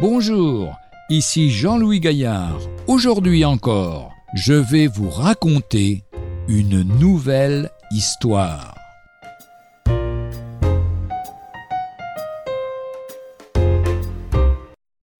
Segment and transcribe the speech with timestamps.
[0.00, 0.78] Bonjour,
[1.10, 2.58] ici Jean-Louis Gaillard.
[2.86, 6.04] Aujourd'hui encore, je vais vous raconter
[6.48, 8.74] une nouvelle histoire.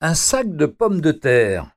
[0.00, 1.72] Un sac de pommes de terre.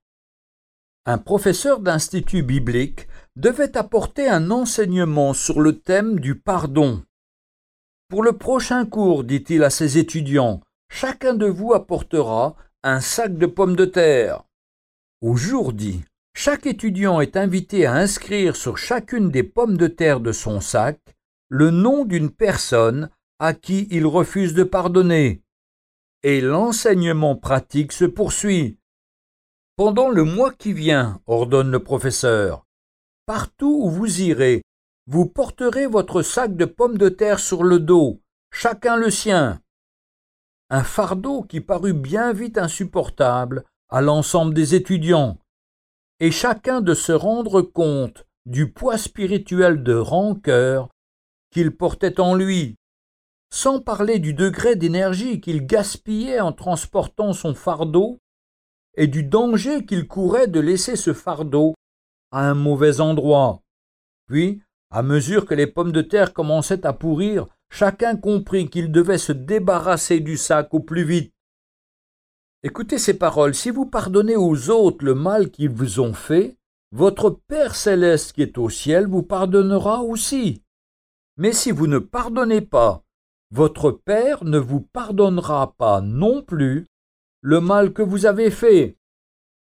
[1.05, 7.04] Un professeur d'institut biblique devait apporter un enseignement sur le thème du pardon.
[8.07, 13.45] Pour le prochain cours, dit-il à ses étudiants, chacun de vous apportera un sac de
[13.45, 14.43] pommes de terre.
[15.21, 16.03] Au jour dit,
[16.35, 20.99] chaque étudiant est invité à inscrire sur chacune des pommes de terre de son sac
[21.47, 23.09] le nom d'une personne
[23.39, 25.41] à qui il refuse de pardonner.
[26.23, 28.77] Et l'enseignement pratique se poursuit.
[29.77, 32.65] Pendant le mois qui vient, ordonne le professeur,
[33.25, 34.62] partout où vous irez,
[35.07, 38.20] vous porterez votre sac de pommes de terre sur le dos,
[38.51, 39.62] chacun le sien
[40.69, 45.37] un fardeau qui parut bien vite insupportable à l'ensemble des étudiants,
[46.19, 50.89] et chacun de se rendre compte du poids spirituel de rancœur
[51.51, 52.75] qu'il portait en lui,
[53.51, 58.17] sans parler du degré d'énergie qu'il gaspillait en transportant son fardeau,
[58.95, 61.73] et du danger qu'il courait de laisser ce fardeau
[62.31, 63.61] à un mauvais endroit.
[64.28, 69.18] Puis, à mesure que les pommes de terre commençaient à pourrir, chacun comprit qu'il devait
[69.18, 71.34] se débarrasser du sac au plus vite.
[72.62, 76.56] Écoutez ces paroles, si vous pardonnez aux autres le mal qu'ils vous ont fait,
[76.91, 80.62] votre Père céleste qui est au ciel vous pardonnera aussi.
[81.38, 83.03] Mais si vous ne pardonnez pas,
[83.50, 86.85] votre Père ne vous pardonnera pas non plus
[87.41, 88.97] le mal que vous avez fait.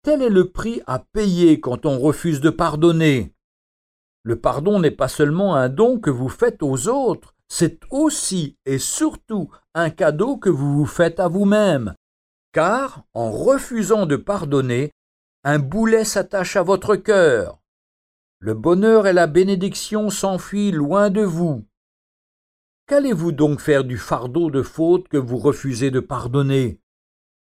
[0.02, 3.32] Tel est le prix à payer quand on refuse de pardonner.
[4.24, 8.80] Le pardon n'est pas seulement un don que vous faites aux autres, c'est aussi et
[8.80, 11.94] surtout un cadeau que vous vous faites à vous-même,
[12.52, 14.90] car en refusant de pardonner,
[15.44, 17.60] un boulet s'attache à votre cœur.
[18.40, 21.64] Le bonheur et la bénédiction s'enfuient loin de vous.
[22.88, 26.80] Qu'allez-vous donc faire du fardeau de faute que vous refusez de pardonner?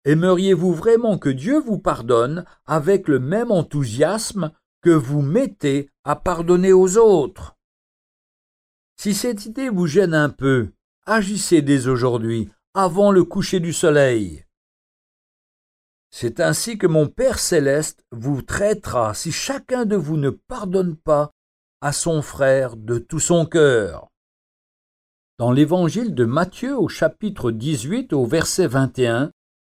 [0.04, 6.72] Aimeriez-vous vraiment que Dieu vous pardonne avec le même enthousiasme que vous mettez à pardonner
[6.72, 7.56] aux autres?
[9.02, 10.70] Si cette idée vous gêne un peu,
[11.06, 14.44] agissez dès aujourd'hui, avant le coucher du soleil.
[16.12, 21.32] C'est ainsi que mon Père céleste vous traitera si chacun de vous ne pardonne pas
[21.80, 24.06] à son frère de tout son cœur.
[25.36, 29.32] Dans l'évangile de Matthieu au chapitre 18 au verset 21,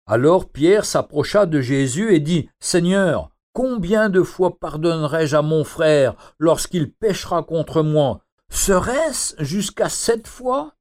[0.05, 6.13] alors Pierre s'approcha de Jésus et dit Seigneur, combien de fois pardonnerai-je à mon frère
[6.37, 8.21] lorsqu'il péchera contre moi?
[8.55, 10.75] Serait-ce jusqu'à sept fois?